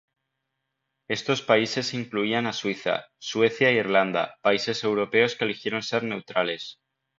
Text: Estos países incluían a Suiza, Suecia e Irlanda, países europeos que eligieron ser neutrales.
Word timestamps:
Estos 1.17 1.39
países 1.49 1.93
incluían 2.01 2.45
a 2.47 2.53
Suiza, 2.59 2.95
Suecia 3.29 3.67
e 3.69 3.77
Irlanda, 3.85 4.23
países 4.45 4.77
europeos 4.89 5.31
que 5.35 5.45
eligieron 5.45 5.83
ser 5.89 6.01
neutrales. 6.11 6.63